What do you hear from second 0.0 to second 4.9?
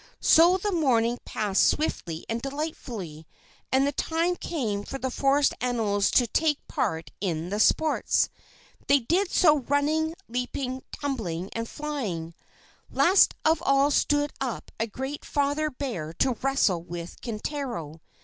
So the morning passed swiftly and delightfully, and the time came